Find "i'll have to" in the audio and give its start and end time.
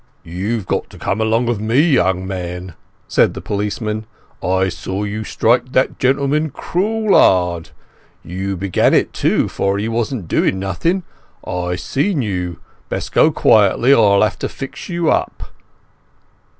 14.15-14.49